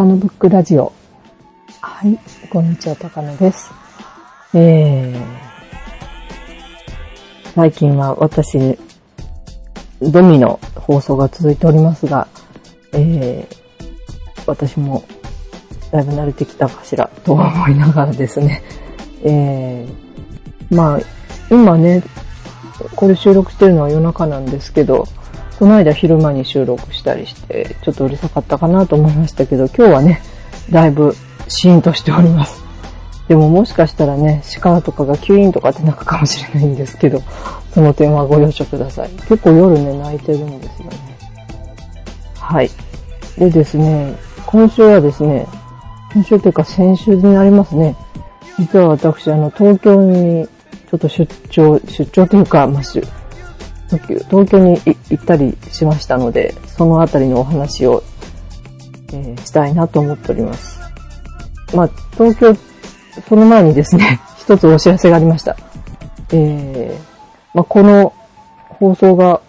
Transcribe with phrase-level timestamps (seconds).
[0.00, 0.94] 高野ブックラジオ。
[1.82, 2.18] はい、
[2.48, 3.70] こんにちは、高野です。
[4.54, 5.22] えー、
[7.54, 8.78] 最近は私、
[10.00, 12.26] ドミの放送が続いておりますが、
[12.94, 15.04] えー、私も
[15.90, 18.62] だいぶ慣れてきたかしらと思いながらですね、
[19.22, 21.00] えー、まあ、
[21.50, 22.02] 今ね、
[22.96, 25.06] これ収録してるのは夜中なんですけど、
[25.60, 30.22] この間昼間に収録したりして、ちょっとうるさかったかなと思いましたけど、今日はね、
[30.70, 31.14] だいぶ
[31.48, 32.64] シーンとしております。
[33.28, 37.22] でももしかしたらね、鹿とかがキュインとかって鳴くかもしれないんですけど、
[37.74, 39.10] その点はご了承ください。
[39.28, 40.98] 結構夜ね、泣いてるんですよね。
[42.38, 42.70] はい。
[43.36, 45.46] でですね、今週はですね、
[46.14, 47.94] 今週というか先週になりますね。
[48.58, 50.48] 実は私、あの、東京に
[50.90, 52.82] ちょっと出張、出張というか、まあ、
[53.98, 58.02] 東京に行ったりしましたので、そのあたりのお話を、
[59.12, 60.80] えー、したいなと思っております。
[61.74, 62.56] まあ、東京、
[63.28, 65.56] その前にですね、 一つお知らせがありました。
[66.32, 68.12] えー、まあ、この
[68.68, 69.40] 放送が、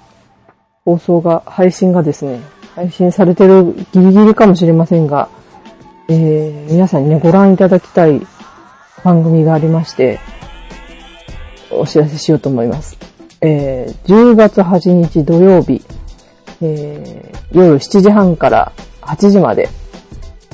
[0.85, 2.39] 放送が、配信がですね、
[2.75, 5.29] 配信されてるギリギリかもしれませんが、
[6.07, 8.21] えー、皆さんにね、ご覧いただきたい
[9.03, 10.19] 番組がありまして、
[11.71, 13.10] お知らせしようと思います。
[13.41, 15.81] えー、10月8日土曜日、
[16.61, 19.67] えー、夜7時半から8時まで、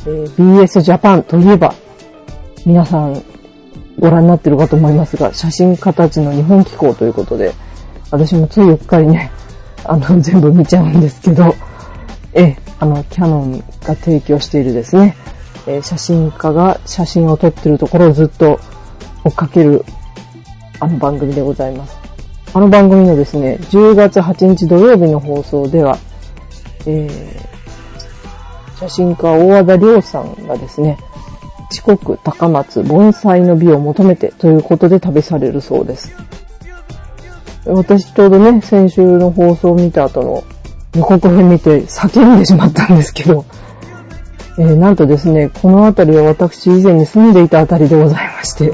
[0.06, 1.74] えー、BS ジャパンといえば、
[2.66, 3.24] 皆さん
[4.00, 7.54] ご覧になってるかと思いますが、写真家たちの日本機構ということで、
[8.10, 9.32] 私もついうっかりね、
[9.84, 11.54] あの、全部見ちゃうんですけど、
[12.34, 15.16] え、あの、キャノンが提供しているですね、
[15.66, 18.60] えー、写真家が写真を撮ってるところをずっと
[19.26, 19.84] 追っかける、
[20.80, 22.07] あの番組でございます。
[22.54, 25.98] あの番組のですね、10月8日土曜日の放送では、
[26.86, 30.98] えー、写真家大和田亮さんがですね、
[31.72, 36.16] 四国高松盆栽の美を求めてということで旅されるそうです。
[37.66, 40.44] 私ちょうどね、先週の放送を見た後の
[40.96, 43.46] 予告編見て叫んでしまったんですけど、
[44.58, 48.74] えー、なんとですね、この辺りは私以前に住んでいた辺りでございまして、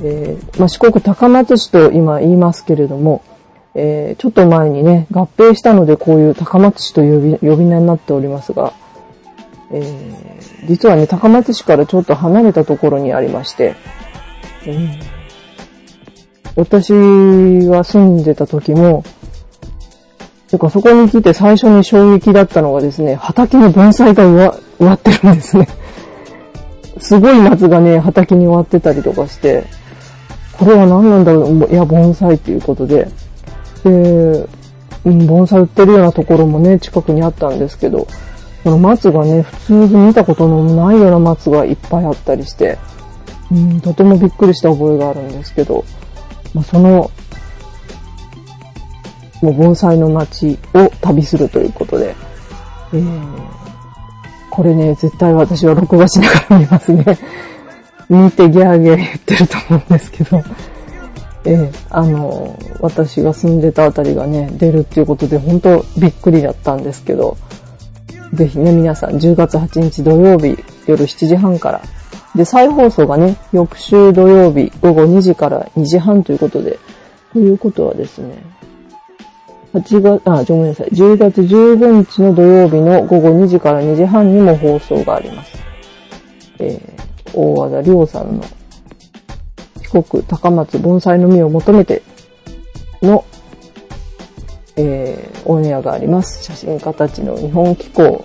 [0.00, 3.22] えー、まあ、四国高松市と今言いますけれども、
[3.74, 8.72] えー、ちょっと前にね、合併したのでこういう高松市という呼び名になっておりますが、
[9.70, 13.74] えー、実はね、高松市からちょっと離れたところにありまして、
[14.66, 15.00] うん、
[16.56, 16.92] 私
[17.68, 19.04] が住んでた時も、
[20.48, 25.66] てかそこに来て最初に衝撃だったのがですね、畑に盆栽が植わってるんですね。
[27.00, 29.64] すごい松がね、畑に植わってたりとかして、
[30.58, 33.08] これは何なんだろういや、盆栽っていうことで。
[33.84, 34.48] で、
[35.04, 38.06] うん、盆栽売ってるようなところもね、近くにあったんですけど、
[38.64, 42.78] この松がね、普通に見たことのないような松がいっぱいあったりして、
[43.52, 45.84] うん、とてもびっくりした覚えがあるんですけど、
[46.54, 47.10] まあ、その、
[49.42, 52.14] もう盆栽の街を旅するということで、
[52.94, 53.48] えー、
[54.50, 57.04] これね、絶対私は録画しながら見ますね。
[58.14, 60.42] 見てギャーギャー言ってると思うんですけど、
[61.46, 67.36] ええ、あの、私が住んでたあたりがね、出るっていうことで、本当びっくりだったんですけど、
[68.32, 71.82] ぜひね、皆さん、10月8日土曜日、夜7時半から、
[72.34, 76.78] で、再放送がね、翌週土曜日、午後2時から2時半ということで、
[77.32, 78.36] ということはですね、
[79.74, 85.52] 8月、あ、ごめんなさい、10月15日の土曜日の午後2時から2時半にも放送があります。
[86.58, 87.03] えー
[87.34, 88.44] 大和田亮さんの
[89.82, 92.02] 四国高松盆栽の実を求めて
[93.02, 93.24] の、
[94.76, 96.42] えー、オンエアがあります。
[96.42, 98.24] 写真家たちの日本機構。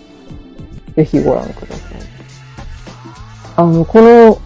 [0.96, 2.00] ぜひご覧ください。
[3.56, 4.40] あの、この、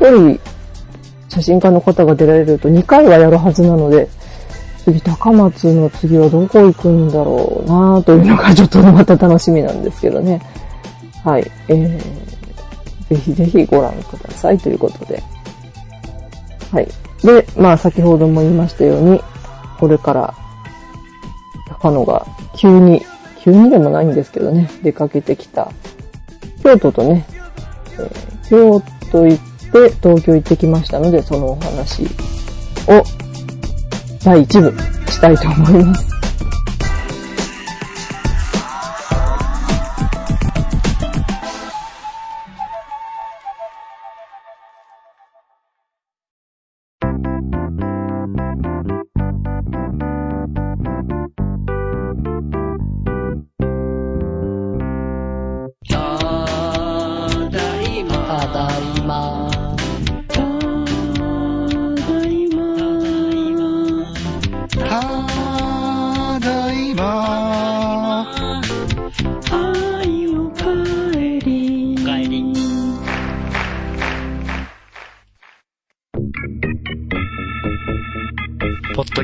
[0.00, 0.40] 一人
[1.28, 4.08] 写真家の方が出られると2回はやるはずなので、
[4.84, 10.40] 次高松の次はどこ行くんだろうなというのがちょっとまた楽しみなんですけどね。
[11.24, 11.50] はい。
[11.68, 12.31] えー
[13.12, 15.22] ぜひぜひご覧くださいということで。
[16.70, 16.88] はい。
[17.22, 19.20] で、まあ先ほども言いましたように、
[19.78, 20.34] これから
[21.68, 22.26] 高野が
[22.56, 23.02] 急に、
[23.40, 25.70] 急にでもないんですけどね、出かけてきた
[26.62, 27.26] 京都とね、
[27.92, 28.80] えー、京
[29.10, 32.04] 都行って東京行ってきましたので、そのお話
[32.88, 33.02] を
[34.24, 36.11] 第1部したいと思います。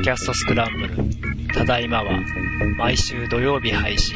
[0.01, 0.95] キャストスクランブル、
[1.53, 2.11] ただいまは、
[2.77, 4.15] 毎週土曜日配信。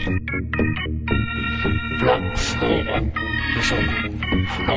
[2.00, 4.74] ブラックスコーバー、無職、不能。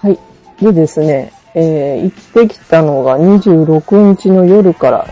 [0.00, 0.64] はい。
[0.64, 5.06] でですね、えー、行ってきたのが26日の夜から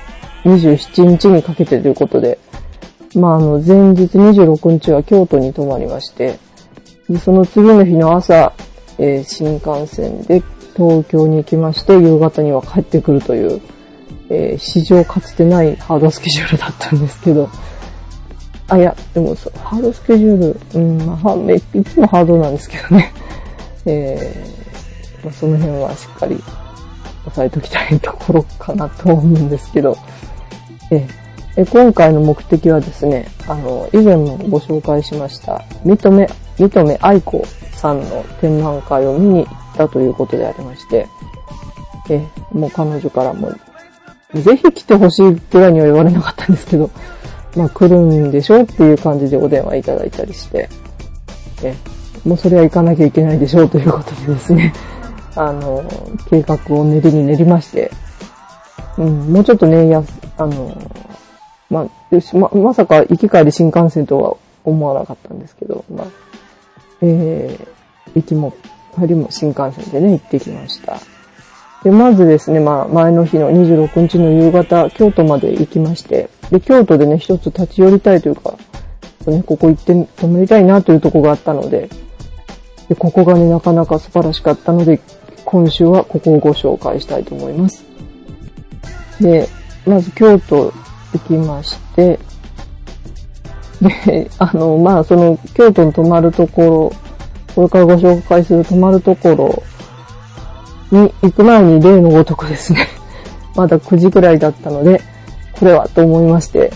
[0.44, 2.38] 27日にかけてということで、
[3.14, 6.38] まあ、あの、前日26日は京都に泊まりまして、
[7.08, 8.52] でその次の日の朝、
[8.98, 10.42] えー新幹線で
[10.76, 13.60] 東京に行きまして、夕方には帰ってくるという、
[14.30, 17.48] えー史上かつてないハードスケジュールだったんですけど、
[18.68, 23.12] あ、いや、でもそう、ハードスケジュール、うん、まあ、めいつもハードなんですけどね。
[23.86, 26.36] えーまあ、その辺はしっかり
[27.26, 29.96] 押さえときたいところかなと思うんですけど、
[30.90, 31.06] え
[31.56, 36.28] え今回の目的はですね、あの、以前もご紹介しました、認め、
[36.58, 41.06] 認め愛子さんの展覧会を見に行ったということでありまして、
[42.10, 43.52] えもう彼女からも、
[44.34, 46.90] ぜひ来てほしいぐらいには言われなかったんですけど、
[47.56, 50.68] まあ来るんでしょっていう感じでお電話いただいたりして、
[51.62, 51.74] え
[52.24, 54.72] もうそれは行かなきゃいけないでしょうということでですね、
[55.36, 55.84] あの、
[56.30, 57.90] 計画を練りに練りまして、
[58.96, 60.02] うん、もうちょっとね、や、
[60.38, 60.76] あの、
[61.70, 66.06] まあ、ま、まさか行き帰り新幹線とは思わなかったんですけど、まあ、
[67.04, 68.54] えー、行きも
[68.94, 70.98] 帰りも新幹線でね、行ってきました。
[71.82, 78.56] で、まずですね、まあ、前の日の26日の夕方、京都まで行きまして、で、京都でね、一つ立ち寄りたいというか、
[79.26, 81.90] ね、ここ行って泊まりたいなというとこがあったので、
[82.88, 85.00] で、ここがね、なかなか素晴らしかったので、
[85.44, 87.84] 今週はここをご紹介したいと思います。
[89.20, 89.48] で、
[89.86, 90.72] まず京都
[91.12, 92.18] 行きまして、
[93.80, 96.92] で、あの、まあ、その、京都に泊まるところ、
[97.54, 99.62] これからご紹介する泊まるところ
[100.90, 102.88] に行く前に例のごとくですね、
[103.54, 105.00] まだ9時くらいだったので、
[105.52, 106.72] これはと思いまして、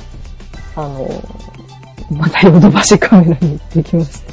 [0.77, 1.09] あの、
[2.11, 4.29] またヨドバシカメラに行ってきました。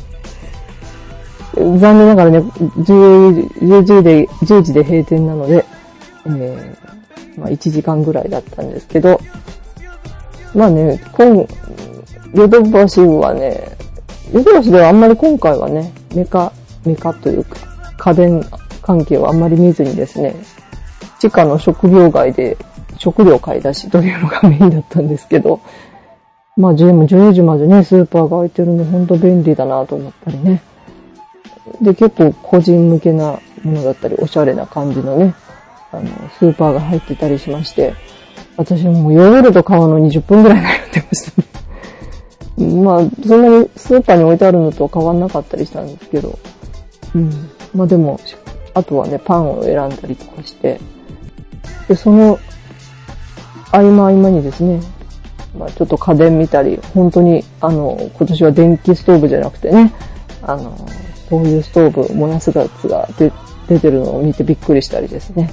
[1.56, 5.66] 残念ながらね、10, 10時で、10時で閉店なので、
[6.28, 9.20] えー、まあ1時間ぐらいだったんですけど、
[10.54, 11.46] まあね、今、
[12.36, 13.78] ヨドバシはね、
[14.34, 16.52] ヨドバシではあんまり今回はね、メカ、
[16.86, 17.56] メカというか、
[17.98, 18.44] 家電
[18.82, 20.36] 関係はあんまり見ずにですね、
[21.18, 22.58] 地下の食料街で
[22.98, 25.62] 食料買い出しというのがメインだったんですけど、
[26.58, 30.62] まあ10も10時までね、スーパーが開いてるんで本当便利だなと思ったりね。
[31.82, 35.34] で、結構個人向けなものだったり、おしゃれな感じのね、
[35.94, 37.94] あの、スーパーが入ってたりしまして、
[38.58, 41.45] 私もうヨーグルト買うの20分ぐらい悩んでましたね。
[42.58, 46.40] まあ、そんなにスーパーに置いてあるのとは変わんなかったりしたんですけど、
[47.14, 47.50] うん。
[47.74, 48.20] まあでも、
[48.74, 50.80] あとはね、パンを選んだりとかして、
[51.88, 52.40] で、その、
[53.72, 54.80] 合間合間にですね、
[55.58, 59.94] まあちょっと家電見たり、本当に、あの、今年は電気ストーブじゃなくてね、
[60.42, 60.72] あの、
[61.30, 63.32] こういうストーブ燃やすやつが出
[63.68, 65.52] 出てるのを見てびっくりしたりですね。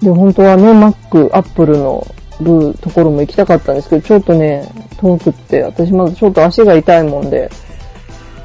[0.00, 2.06] で、本当はね、Mac、Apple の
[2.42, 4.68] るところも行きたかったんですけど、ちょっとね、
[4.98, 7.50] 遠くって、私まだちょっと足が痛いもんで、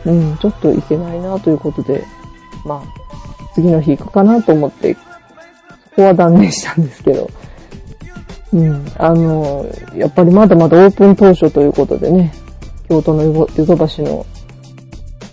[0.05, 2.03] うん、ちょっと行けないなということで、
[2.65, 4.99] まあ、次の日行くかなと思って、そ
[5.95, 7.29] こは断念したんですけど、
[8.53, 12.33] うん、あの、やっぱりまだまだオープン当初ということでね、
[12.87, 14.25] 京都のヨドバシの、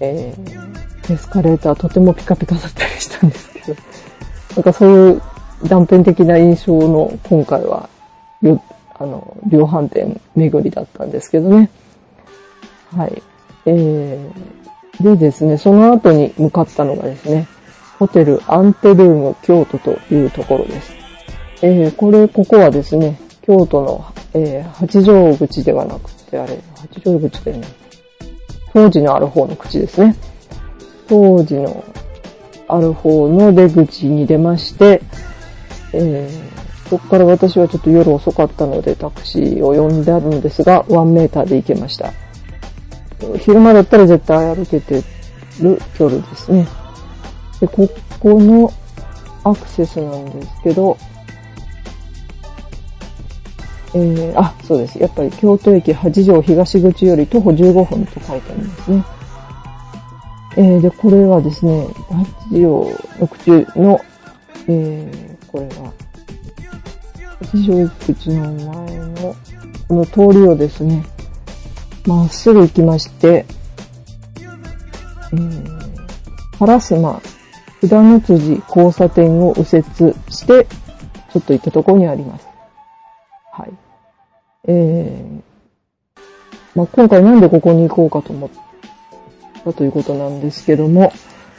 [0.00, 3.76] えー、エスカレーターとてもピカピカだったりしたんですけど、
[4.56, 5.22] なんかそういう
[5.68, 7.88] 断片的な印象の今回は、
[8.96, 11.70] あの、量販店巡りだったんですけどね。
[12.96, 13.22] はい。
[13.66, 17.48] えー、でですね、その後に向かったのがですね、
[17.98, 20.92] ホテルアンテルーム京都というところです。
[21.62, 27.62] えー、これ、ここはですね、京都の、えー、八丈口ではなくて、あれ、八丈口でね、
[28.72, 30.16] 当時のある方の口ですね。
[31.08, 31.84] 当時の
[32.68, 35.02] ある方の出口に出まして、
[35.92, 36.53] えー、
[36.88, 42.12] そこから私はちょっと夜遅かったのでタクシーを呼んであるんですが、ワンメーターで行けました。
[43.38, 45.02] 昼間だったら絶対歩けて
[45.60, 46.66] る距離ですね。
[47.60, 47.88] で、こ
[48.20, 48.70] この
[49.44, 50.96] アクセスなんですけど、
[53.94, 54.98] えー、あ、そうです。
[54.98, 59.04] やっぱり京都駅八条東口より徒歩15分と書いてありますね。
[60.56, 62.88] えー、で、これはですね、八条
[63.20, 64.00] の口の、
[64.68, 65.92] えー、これは、
[67.40, 69.36] 八条口の前の、
[69.88, 71.04] この通りをですね、
[72.06, 73.46] まっすぐ行きまして、
[75.32, 75.84] えー、
[76.58, 77.20] 烏丸、
[77.82, 79.84] 札の辻交差点を右折
[80.28, 80.66] して、
[81.32, 82.46] ちょっと行ったところにあります。
[83.52, 83.72] はい。
[84.68, 86.20] えー、
[86.74, 88.50] まあ、今回なんでここに行こうかと思っ
[89.64, 91.12] たということなんですけども、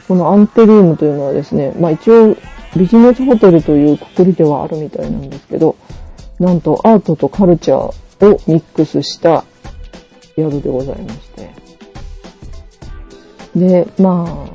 [0.08, 2.38] このアンテリウムというのはですね、まあ一応
[2.75, 5.75] ビジネスホテルというくくりではあるみたいなんですけど、
[6.39, 9.46] なんとアートとカルチャーをミックスした
[10.36, 11.50] 宿でございまして。
[13.55, 14.50] で、ま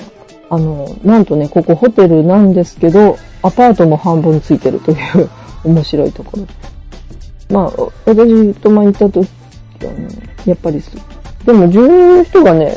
[0.50, 5.30] あ、あの、なんとね、ここホテルなんですけど、アパートも半分ついてるという
[5.64, 6.46] 面白いところ。
[7.50, 9.26] まあ、私とまあ行った時
[9.82, 10.08] はね、
[10.44, 10.90] やっぱりす、
[11.46, 12.76] でも住人の人がね、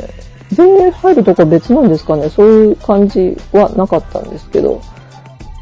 [0.52, 4.82] 全員入るとこ別なんですかね、そういう感じはなかったんですけど、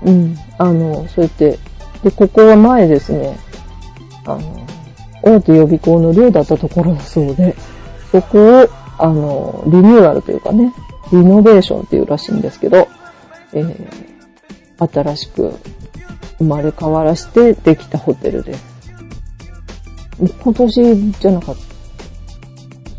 [0.03, 1.59] うん、あの、そうやって、
[2.03, 3.37] で、ここは前ですね、
[4.25, 4.67] あの、
[5.21, 7.55] 大手予備校の寮だったところだそうで、
[8.11, 10.73] そこを、あの、リニューアルというかね、
[11.11, 12.87] リノベーションっていうらしいんですけど、
[13.53, 15.53] えー、新しく
[16.39, 18.71] 生まれ変わらしてできたホテルです。
[20.43, 21.55] 今年じゃなかっ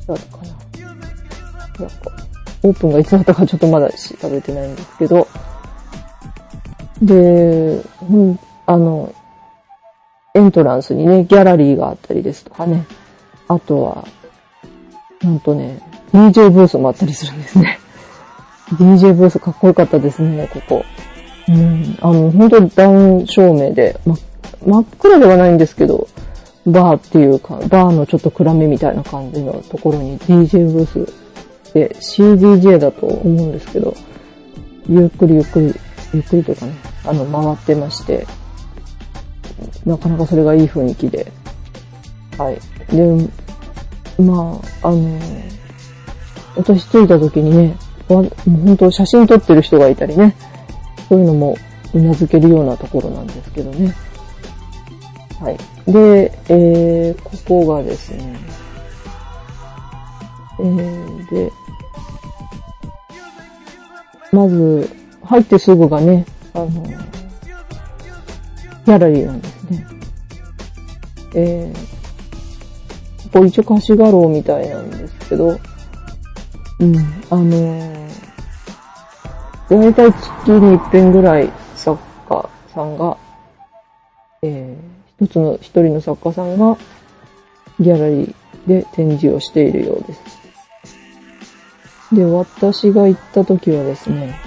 [0.06, 0.52] たかな。
[1.78, 2.12] なんか、
[2.64, 5.26] オープンがいつだったかちょっとまだ調べてないんですけど、
[7.02, 7.82] で、
[8.66, 9.12] あの、
[10.34, 12.86] エントランスにね、ギャラリーがあったりですとかね。
[13.48, 14.08] あとは、
[15.22, 15.80] なんとね、
[16.12, 17.78] DJ ブースもあったりするんですね。
[18.74, 20.84] DJ ブースかっこよかったですね、ここ。
[21.48, 24.16] うん、あの、本当にダウン照明で、ま、
[24.64, 26.06] 真っ暗ではないんですけど、
[26.66, 33.94] バーっていうか、バーのちょっと暗めみたいな感じのところに DJ ブースで CDJ だと思うんですけど、
[34.88, 35.74] ゆっくりゆっくり、
[36.14, 36.72] ゆっくりというかね、
[37.04, 38.26] あの、回ってまして、
[39.84, 41.30] なかなかそれがいい雰囲気で。
[42.38, 42.58] はい。
[42.94, 43.28] で、
[44.22, 45.18] まあ、あの、
[46.56, 47.76] 私着いた時にね、
[48.08, 50.34] わもう本当写真撮ってる人がいたりね、
[51.08, 51.56] そういうのも
[51.92, 53.94] 頷けるようなところなんですけどね。
[55.40, 55.58] はい。
[55.90, 58.36] で、えー、ここがですね、
[60.60, 61.52] えー、で、
[64.30, 64.88] まず、
[65.24, 69.86] 入ってすぐがね、あの、ギャラリーなんですね。
[71.34, 71.78] えー、
[73.32, 75.58] ここ一応貸し画廊みたいなんですけど、
[76.80, 76.96] うん、
[77.30, 78.10] あのー、
[79.70, 83.16] 大体月に一遍ぐらい作家さんが、
[84.42, 86.76] えー、一つの、一人の作家さんが
[87.80, 88.34] ギャラリー
[88.66, 90.20] で展示をしているようです。
[92.12, 94.38] で、私が行った時はですね、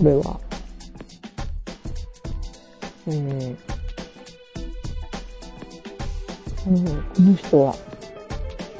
[0.00, 0.40] これは、
[3.06, 3.56] えー、
[6.66, 7.74] うん、この人は、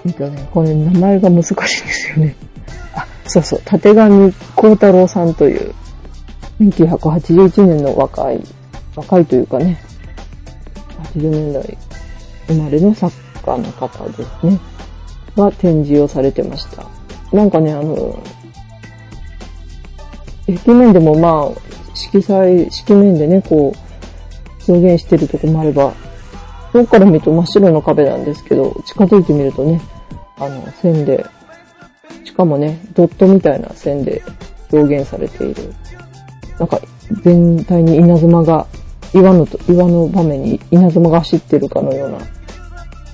[0.07, 2.35] えっとね、これ名前が難しいんですよね。
[2.97, 5.75] あ、そうそう、立上幸太郎さんという、
[6.59, 8.43] 1981年の若い、
[8.97, 9.79] 若いというかね、
[11.13, 11.79] 80年代
[12.47, 13.13] 生まれの作
[13.45, 14.59] 家の方ですね。
[15.37, 16.87] が展示をされてました。
[17.31, 18.19] なんかね、あの、
[20.59, 25.93] 壁面でもまあ、色彩、色面でね、こう、表現してるとこもあれば、
[26.73, 29.81] 遠くから見ると真っ白の壁なんですけど、近づいてみるとね、
[30.39, 31.25] あの、線で、
[32.25, 34.23] しかもね、ドットみたいな線で
[34.73, 35.75] 表現されている。
[36.59, 36.81] なんか、
[37.23, 38.67] 全体に稲妻が、
[39.13, 42.19] 岩のと、岩の場面に稲妻が走ってるかのような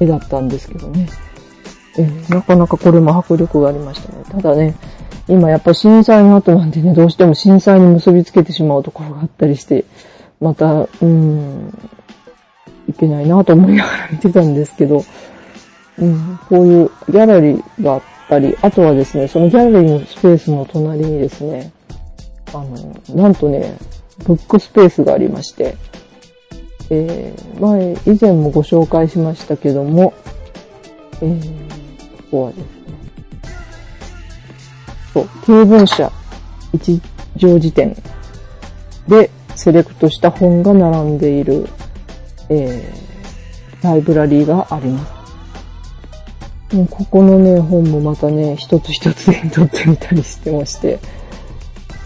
[0.01, 1.09] 絵だったんですけどね。
[1.99, 4.25] えーなかなかこれも迫力がありましたね。
[4.31, 4.75] ただね、
[5.29, 9.85] 今やっぱ震災の後なんでね、どうしても震災に結びつけてしまうところがあったりして、
[10.41, 11.91] また、うん、
[12.89, 15.05] いけないなと思いながら見てたんですけど、
[15.99, 21.73] うん、こういうギャラリーがあったり、あとはですね、そのギャラリーのスペースの隣にですね、
[22.53, 23.77] あの、なんとね、
[24.25, 25.77] ブックスペースがありまして、
[26.91, 30.15] えー、前、以前もご紹介しましたけども、
[31.21, 32.76] えー、ここはです、
[35.17, 36.13] そう、経文社
[36.75, 37.01] 一
[37.37, 37.97] 条辞典
[39.09, 41.67] でセレクトした本が並んでいる、
[42.51, 45.07] えー、ライブラリーがありま
[46.71, 46.77] す。
[46.77, 50.99] もうここのね、本もまたね、一つ一つ手に取ってみたりしてまして、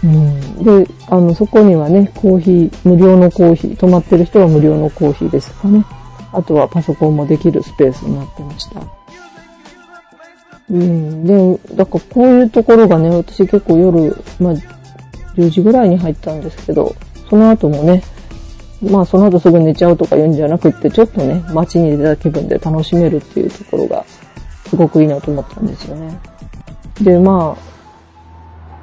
[0.03, 5.83] うん、で、あの、そこにはね、コーヒー、無料のコーヒー、泊まってる人は無料のコーヒーですとかね。
[6.31, 9.00] あとはパソコンもできるスペースになってました。
[10.69, 14.53] うん、で、だからこういうところがね、私結構夜、まあ、
[15.35, 16.95] 10時ぐらいに入ったんですけど、
[17.29, 18.03] その後もね、
[18.81, 24.05] まあその後すぐ寝ちゃうとか言うんじゃなくって、ちょっとね、街に出た気分で楽しめるっていうところが、
[24.67, 26.19] すごくいいなと思ったんですよね。
[27.01, 27.55] で、ま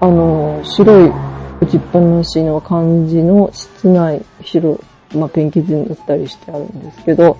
[0.01, 1.13] あ、あの、白い
[1.61, 4.79] 打ちっぱなしの感じの室内、白、
[5.15, 7.37] まあ、ペンキ図だったりしてあるんですけど、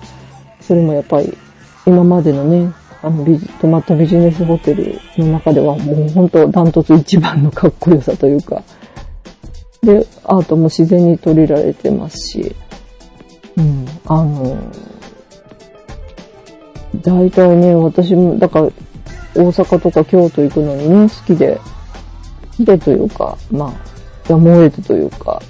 [0.59, 1.37] それもやっぱり
[1.85, 8.61] 今までのね、あのビジ、泊まったビジネスホテルの中ではもう本当ダントツ一番のかっこよさというか、
[9.81, 12.55] で、アートも自然に取りられてますし、
[13.55, 14.57] うん、あの、
[17.01, 18.65] 大体ね、私も、だから、
[19.35, 25.41] 大阪とか京都行くのにね、好きで、好きでというか、まあ、やむを得てというか、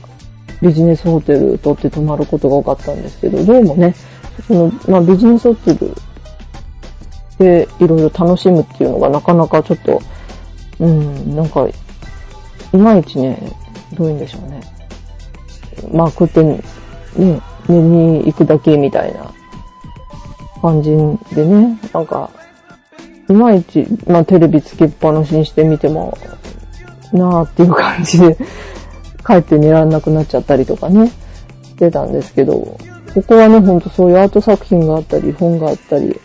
[0.61, 3.95] ビジネスホテル取って泊まることが多かったんですけど、どうもね、
[4.45, 5.95] その、まあビジネスホテル
[7.39, 10.01] でいろいろ楽しむっていうのがなかなかちょっと、
[10.79, 11.67] うん、なんか、
[12.73, 13.37] いまいちね、
[13.93, 14.61] どういうんでしょうね。
[15.91, 16.61] まあ、食って、ね、
[17.67, 19.31] 寝に行くだけみたいな
[20.61, 20.91] 感じ
[21.35, 22.29] でね、なんか、
[23.29, 26.17] いまいち、まあテレビつけっぱなしにしてみても、
[27.13, 28.37] なーっていう感じで、
[29.25, 31.11] 帰って寝らんなくなっちゃったりとかね、
[31.63, 32.77] してたんですけど、
[33.13, 36.19] ここはね、ほんとそういうアート作品があったり、本があったり、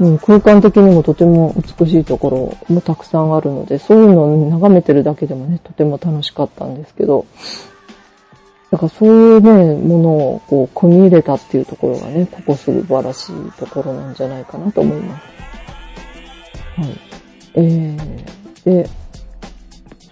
[0.00, 7.26] うん、空間的にもとても美しいところもたくさんあるので、そういうのを眺めてるだけでもね、とても楽しかったんですけど、
[8.72, 15.26] だからそういうね、ものをこう、組み入れたっていうところがね、ここ素晴らしいところなんじゃないかなと思います。
[16.80, 16.98] はい。
[17.54, 18.88] えー、で、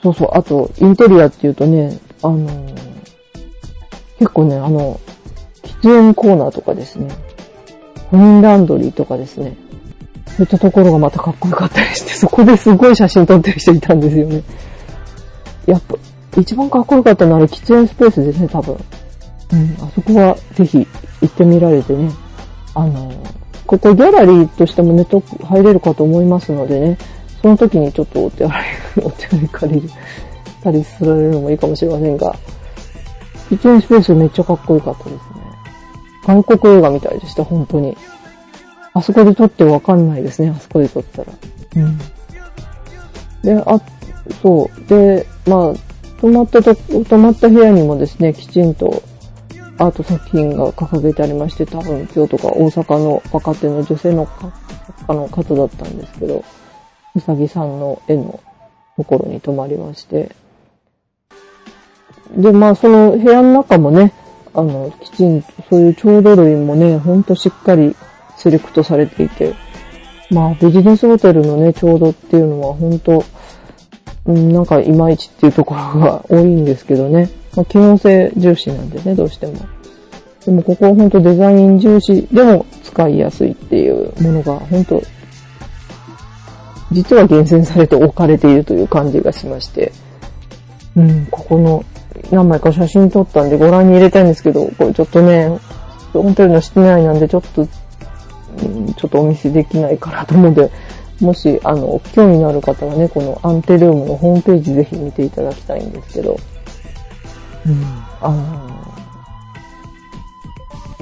[0.03, 2.75] そうそう、あと、インテリアっていうとね、あのー、
[4.19, 5.01] 結構ね、あの、
[5.63, 7.09] 喫煙コーナーとかですね、
[8.11, 9.57] コインランドリーとかですね、
[10.27, 14.43] そういったところがまたかっこよかったりして、そこですごい写真撮ってる人いたんですよね。
[15.67, 15.95] やっぱ、
[16.41, 18.77] 一番かっこよかったのは喫煙スペースですね、多分。
[19.53, 20.87] うん、あそこはぜひ
[21.21, 22.11] 行ってみられてね。
[22.75, 23.13] あの、
[23.67, 26.99] ここギャラリーとしてもネット入れるかと思いますのでね、
[27.43, 28.67] その時にちょっとお手洗い、
[29.03, 29.91] お手洗い借りる、
[30.63, 32.35] たりするのもいいかもしれませんが、
[33.51, 35.40] 喫煙スペースめっちゃかっこよかったですね。
[36.25, 37.97] 韓国映画みたいでした、本当に。
[38.93, 41.33] あそこで撮ってわかんないですね、あそこで撮ったら。
[41.77, 41.99] うん。
[43.43, 43.81] で、あ、
[44.43, 44.89] そう。
[44.89, 45.75] で、まあ、
[46.21, 49.03] 泊まったと、泊まった部屋にもですね、きちんと
[49.79, 56.45] アート作品が掲げてありまして、多分今日とか大阪の若手の女性の作家の方だったんですけど、
[57.15, 58.41] うさぎさんの絵の
[58.97, 60.35] ところに泊まりまして、
[62.37, 64.13] で、まあその部屋の中もね、
[64.55, 67.95] あの、きちんとそういう調度類もね、ほんとしっかり
[68.37, 69.55] セレクトされていて、
[70.31, 73.25] まあビジネスホテルのね、調度っていうのは本当
[74.27, 77.31] うん、なんかいまいちっていうところが多いんですけどね。
[77.57, 79.55] まあ、機能性重視なんでね、どうしても。
[80.45, 85.03] でもここは本当デザイン重視でも使いやすいっていうものが本当
[86.93, 89.93] 実は厳選されて置かれているという感じがしまして。
[90.97, 91.85] うん、ここの
[92.31, 95.49] 何枚か写真撮ったんでご覧に入れたいんですけど、これちょっとね、
[96.13, 97.65] ホテルの室内なんでちょっと、う
[98.67, 100.71] ん、ちょっとお見せできないかなと思うんで、
[101.21, 106.37] もし、あの、興味のある方はね、このアンテルームのホームページぜひ見ていただきたいんですけど、
[107.67, 107.85] うん、
[108.23, 108.81] あの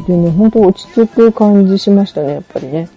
[0.07, 2.89] でね、本当落ち着く感じしましたね、やっぱりね。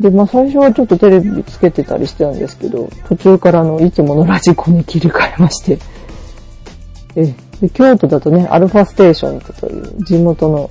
[0.00, 5.78] で、まあ最初はちょっとテレビつけてたりしてたんですけど、途中からのいつものラジコに切り替えまして、え、
[7.14, 7.34] で
[7.74, 10.70] 京都だとね、アルファステーションという地元の、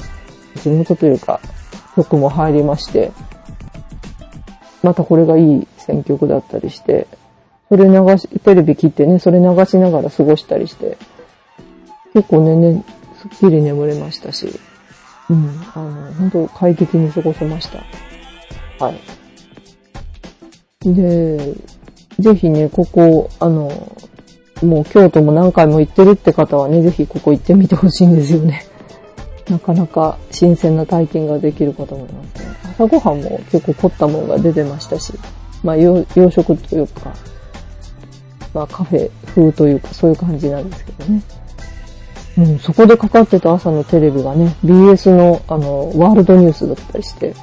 [0.55, 1.39] 地元というか、
[1.95, 3.11] 曲も入りまして、
[4.81, 7.07] またこれがいい選曲だったりして、
[7.67, 10.97] それ流し、テレビ切ってね、それ流しながら過ごしたりして、
[12.13, 12.83] 結構ね、ね、
[13.21, 14.59] すっきり眠れましたし、
[15.29, 17.83] うん、あの、本当快適に過ごせました。
[18.83, 18.99] はい。
[20.85, 21.55] で、
[22.19, 23.69] ぜひね、ここ、あの、
[24.61, 28.65] もう京都も何回も行ってるって方はね、ぜひここ行ってみてほしいんですよね。
[29.49, 32.47] なかなか新鮮な体験ができるかと思いますね。
[32.71, 35.13] 朝ごはんも結構凝ったものが出てましたし、
[35.63, 37.13] まあ洋食というか、
[38.53, 41.21] まあカフェ風というかそういう感じなんですけどね。
[42.37, 47.33] うん、そこでかかってた朝のテレビがね、BS のあの、ワールドニュースだったりして、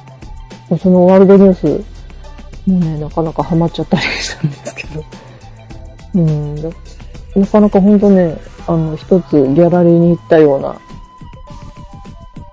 [0.81, 1.83] そのワールドニュース
[2.69, 5.03] もね、なかなかハマっちゃったりしたんですけど、
[6.15, 6.55] うん、
[7.39, 10.79] なかなかほんとね、あの、一つギャラリーに行ったような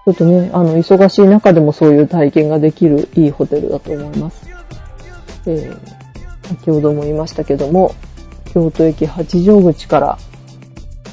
[0.04, 4.46] ちょっとね、あの、忙しい中でもそういう体験ができるいいホテルだと思います。
[5.46, 7.94] えー、先ほども言いましたけども、
[8.52, 10.18] 京都駅八条口から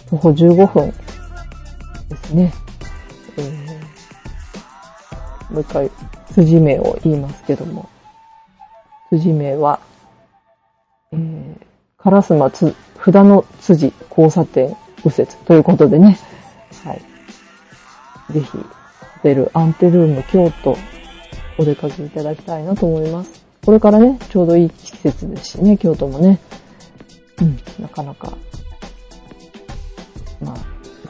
[0.09, 0.93] 徒歩15分
[2.09, 2.53] ですね。
[3.37, 5.89] えー、もう一回、
[6.33, 7.87] 筋名を言いますけども、
[9.09, 9.79] 筋名は、
[11.13, 11.55] えー、
[11.97, 16.19] 烏丸つ、札の辻交差点右折ということでね、
[16.83, 17.01] はい。
[18.33, 18.65] ぜひ、ホ
[19.23, 20.77] テルアンテルーム京都、
[21.57, 23.45] お出かけいただきたいなと思います。
[23.65, 26.39] これからね、ちょうどいい季節ですしね、京都もね。
[27.39, 28.33] うん、なかなか。
[30.41, 30.55] まあ、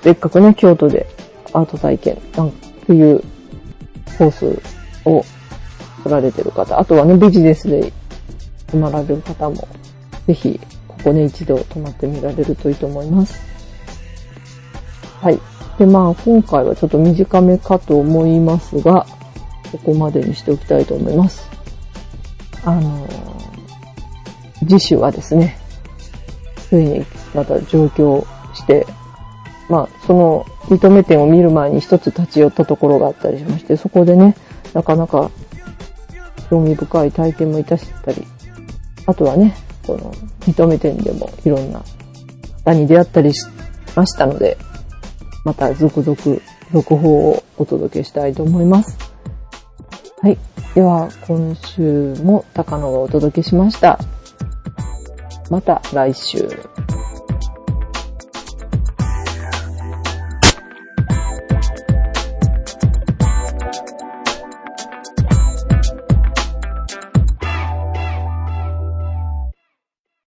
[0.02, 1.08] せっかくね、京都で
[1.54, 3.22] アート体験、なんていう
[4.18, 4.62] コース
[5.06, 5.24] を
[6.04, 7.92] 取られてる方、あとはね、ビジネスで
[8.68, 9.68] 泊まられる方も、
[10.28, 10.60] ぜひ、
[11.04, 13.42] ここね、一度泊まってみられるといいと思います。
[15.20, 15.40] はい。
[15.80, 19.08] で、まあ、今回はちょっと短めかと思いますが、
[19.72, 21.50] ここまでにしておきたいと思います。
[22.64, 25.58] あのー、次週はですね、
[26.70, 28.86] ついにまた上京して、
[29.70, 34.36] まあ、その認め店を見る前に一つ立ち寄ったところがあったりしまして、そこでね、
[34.74, 35.32] なかなか
[36.52, 38.28] 興味深い体験もいたしたり、
[39.08, 39.56] あとはね、
[39.92, 41.84] この認めてんでもいろんな
[42.64, 43.46] 方に出会ったりし
[43.94, 44.58] ましたので、
[45.44, 46.18] また続々、
[46.72, 48.98] 続報をお届けしたいと思います。
[50.22, 50.38] はい。
[50.74, 54.00] では、今週も高野がお届けしました。
[55.50, 56.48] また来週。